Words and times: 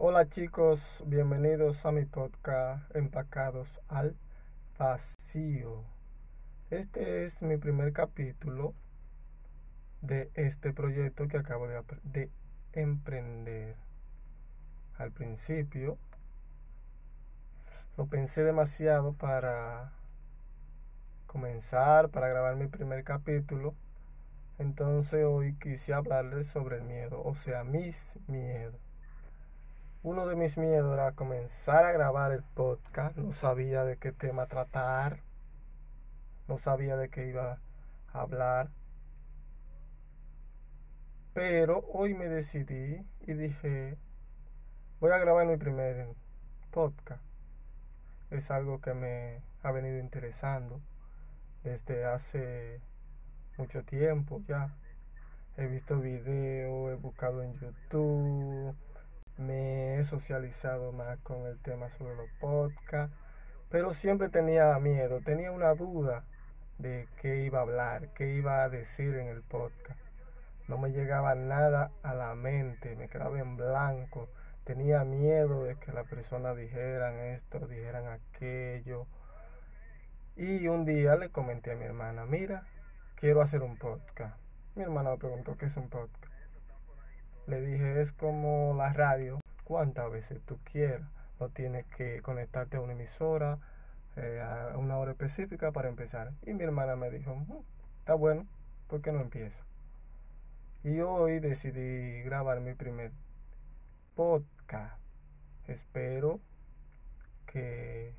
Hola 0.00 0.28
chicos, 0.28 1.02
bienvenidos 1.06 1.84
a 1.84 1.90
mi 1.90 2.04
podcast 2.04 2.94
Empacados 2.94 3.80
al 3.88 4.14
Vacío. 4.78 5.82
Este 6.70 7.24
es 7.24 7.42
mi 7.42 7.56
primer 7.56 7.92
capítulo 7.92 8.74
de 10.00 10.30
este 10.34 10.72
proyecto 10.72 11.26
que 11.26 11.38
acabo 11.38 11.66
de, 11.66 11.82
de 12.04 12.30
emprender. 12.74 13.74
Al 14.98 15.10
principio 15.10 15.98
lo 17.96 18.06
pensé 18.06 18.44
demasiado 18.44 19.14
para 19.14 19.90
comenzar, 21.26 22.08
para 22.10 22.28
grabar 22.28 22.54
mi 22.54 22.68
primer 22.68 23.02
capítulo. 23.02 23.74
Entonces 24.60 25.24
hoy 25.24 25.54
quise 25.54 25.92
hablarles 25.92 26.46
sobre 26.46 26.76
el 26.76 26.84
miedo, 26.84 27.20
o 27.20 27.34
sea, 27.34 27.64
mis 27.64 28.16
miedos. 28.28 28.87
Uno 30.04 30.28
de 30.28 30.36
mis 30.36 30.56
miedos 30.56 30.94
era 30.94 31.10
comenzar 31.12 31.84
a 31.84 31.90
grabar 31.90 32.30
el 32.30 32.44
podcast. 32.44 33.16
No 33.16 33.32
sabía 33.32 33.84
de 33.84 33.96
qué 33.96 34.12
tema 34.12 34.46
tratar. 34.46 35.22
No 36.46 36.58
sabía 36.58 36.96
de 36.96 37.08
qué 37.08 37.26
iba 37.26 37.58
a 38.12 38.20
hablar. 38.20 38.70
Pero 41.34 41.84
hoy 41.92 42.14
me 42.14 42.28
decidí 42.28 43.04
y 43.26 43.32
dije, 43.32 43.98
voy 45.00 45.10
a 45.10 45.18
grabar 45.18 45.46
mi 45.46 45.56
primer 45.56 46.14
podcast. 46.70 47.24
Es 48.30 48.52
algo 48.52 48.80
que 48.80 48.94
me 48.94 49.42
ha 49.64 49.72
venido 49.72 49.98
interesando 49.98 50.80
desde 51.64 52.04
hace 52.04 52.80
mucho 53.56 53.82
tiempo 53.82 54.42
ya. 54.46 54.72
He 55.56 55.66
visto 55.66 55.98
videos, 55.98 56.92
he 56.92 56.94
buscado 56.94 57.42
en 57.42 57.54
YouTube 57.54 58.76
me 59.38 59.98
he 59.98 60.04
socializado 60.04 60.92
más 60.92 61.18
con 61.20 61.46
el 61.46 61.58
tema 61.60 61.88
sobre 61.90 62.16
los 62.16 62.28
podcasts, 62.40 63.16
pero 63.70 63.94
siempre 63.94 64.28
tenía 64.28 64.76
miedo, 64.78 65.20
tenía 65.20 65.52
una 65.52 65.74
duda 65.74 66.24
de 66.78 67.08
qué 67.20 67.44
iba 67.44 67.58
a 67.60 67.62
hablar, 67.62 68.08
qué 68.14 68.34
iba 68.34 68.62
a 68.62 68.68
decir 68.68 69.14
en 69.14 69.28
el 69.28 69.42
podcast. 69.42 70.00
No 70.66 70.76
me 70.76 70.90
llegaba 70.90 71.34
nada 71.34 71.90
a 72.02 72.14
la 72.14 72.34
mente, 72.34 72.96
me 72.96 73.08
quedaba 73.08 73.38
en 73.38 73.56
blanco. 73.56 74.28
Tenía 74.64 75.02
miedo 75.04 75.64
de 75.64 75.76
que 75.76 75.92
las 75.92 76.06
personas 76.06 76.56
dijeran 76.56 77.14
esto, 77.14 77.66
dijeran 77.66 78.06
aquello. 78.06 79.06
Y 80.36 80.68
un 80.68 80.84
día 80.84 81.16
le 81.16 81.30
comenté 81.30 81.72
a 81.72 81.76
mi 81.76 81.84
hermana, 81.84 82.26
mira, 82.26 82.66
quiero 83.14 83.40
hacer 83.40 83.62
un 83.62 83.76
podcast. 83.76 84.36
Mi 84.74 84.82
hermana 84.82 85.10
me 85.10 85.18
preguntó, 85.18 85.56
¿qué 85.56 85.66
es 85.66 85.76
un 85.76 85.88
podcast? 85.88 86.37
Le 87.48 87.62
dije, 87.62 88.00
es 88.00 88.12
como 88.12 88.74
la 88.76 88.92
radio, 88.92 89.40
cuántas 89.64 90.10
veces 90.12 90.40
tú 90.44 90.58
quieras. 90.70 91.08
No 91.40 91.48
tienes 91.48 91.86
que 91.86 92.20
conectarte 92.20 92.76
a 92.76 92.80
una 92.80 92.92
emisora 92.92 93.58
eh, 94.16 94.40
a 94.40 94.76
una 94.76 94.98
hora 94.98 95.12
específica 95.12 95.72
para 95.72 95.88
empezar. 95.88 96.32
Y 96.44 96.52
mi 96.52 96.64
hermana 96.64 96.94
me 96.96 97.10
dijo, 97.10 97.34
mm, 97.34 97.62
está 98.00 98.14
bueno, 98.14 98.46
¿por 98.88 99.00
qué 99.00 99.12
no 99.12 99.20
empiezo? 99.20 99.64
Y 100.82 101.00
hoy 101.00 101.38
decidí 101.38 102.22
grabar 102.22 102.60
mi 102.60 102.74
primer 102.74 103.12
podcast. 104.14 105.00
Espero 105.68 106.40
que 107.46 108.12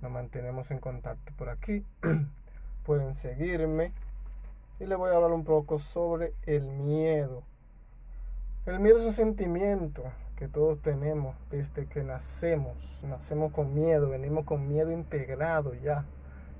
nos 0.00 0.10
mantenemos 0.10 0.70
en 0.70 0.80
contacto 0.80 1.32
por 1.36 1.48
aquí. 1.48 1.86
Pueden 2.84 3.14
seguirme 3.14 3.92
y 4.82 4.86
le 4.86 4.96
voy 4.96 5.12
a 5.12 5.14
hablar 5.14 5.30
un 5.30 5.44
poco 5.44 5.78
sobre 5.78 6.34
el 6.44 6.68
miedo. 6.68 7.44
El 8.66 8.80
miedo 8.80 8.98
es 8.98 9.04
un 9.04 9.12
sentimiento 9.12 10.02
que 10.34 10.48
todos 10.48 10.82
tenemos 10.82 11.36
desde 11.50 11.86
que 11.86 12.02
nacemos. 12.02 13.00
Nacemos 13.08 13.52
con 13.52 13.74
miedo, 13.74 14.08
venimos 14.08 14.44
con 14.44 14.66
miedo 14.66 14.90
integrado 14.90 15.74
ya. 15.74 16.04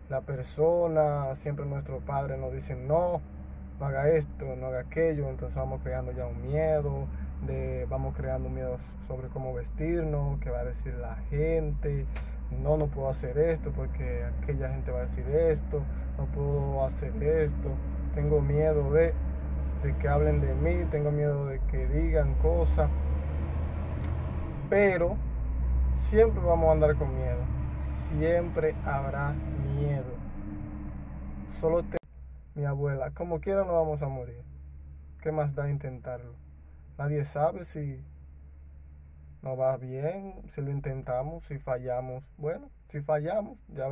La 0.08 0.20
persona, 0.20 1.34
siempre 1.34 1.66
nuestro 1.66 1.98
padre 1.98 2.38
nos 2.38 2.52
dice 2.52 2.76
no, 2.76 3.20
haga 3.80 4.08
esto, 4.10 4.54
no 4.54 4.66
haga 4.66 4.80
aquello, 4.80 5.28
entonces 5.28 5.56
vamos 5.56 5.80
creando 5.82 6.12
ya 6.12 6.26
un 6.26 6.42
miedo, 6.42 7.08
de, 7.44 7.86
vamos 7.90 8.14
creando 8.14 8.48
miedos 8.48 8.82
sobre 9.08 9.26
cómo 9.30 9.52
vestirnos, 9.52 10.38
qué 10.38 10.50
va 10.50 10.60
a 10.60 10.64
decir 10.64 10.94
la 10.94 11.16
gente, 11.28 12.06
no, 12.62 12.76
no 12.76 12.86
puedo 12.86 13.08
hacer 13.08 13.36
esto 13.36 13.72
porque 13.72 14.22
aquella 14.24 14.68
gente 14.68 14.92
va 14.92 15.00
a 15.00 15.06
decir 15.06 15.26
esto, 15.28 15.82
no 16.18 16.26
puedo 16.26 16.84
hacer 16.84 17.20
esto 17.20 17.70
tengo 18.14 18.40
miedo 18.40 18.92
de, 18.92 19.14
que 20.00 20.08
hablen 20.08 20.40
de 20.40 20.54
mí, 20.54 20.84
tengo 20.90 21.10
miedo 21.10 21.46
de 21.46 21.60
que 21.70 21.86
digan 21.86 22.34
cosas, 22.34 22.88
pero 24.68 25.16
siempre 25.94 26.42
vamos 26.42 26.68
a 26.68 26.72
andar 26.72 26.96
con 26.96 27.14
miedo, 27.14 27.42
siempre 27.86 28.74
habrá 28.84 29.34
miedo. 29.76 30.12
Solo 31.48 31.82
te, 31.82 31.98
mi 32.54 32.64
abuela, 32.64 33.10
como 33.10 33.40
quiera 33.40 33.64
no 33.64 33.72
vamos 33.72 34.02
a 34.02 34.08
morir. 34.08 34.42
¿Qué 35.20 35.30
más 35.30 35.54
da 35.54 35.70
intentarlo? 35.70 36.34
Nadie 36.98 37.24
sabe 37.24 37.64
si 37.64 38.04
nos 39.42 39.58
va 39.58 39.76
bien, 39.76 40.42
si 40.48 40.60
lo 40.60 40.70
intentamos, 40.70 41.44
si 41.44 41.58
fallamos. 41.58 42.32
Bueno, 42.36 42.70
si 42.88 43.00
fallamos, 43.00 43.58
ya 43.68 43.88